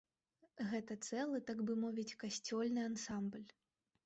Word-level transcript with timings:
Гэта 0.71 0.97
цэлы, 1.09 1.41
так 1.49 1.61
бы 1.67 1.75
мовіць, 1.83 2.17
касцёльны 2.25 2.81
ансамбль. 2.89 3.47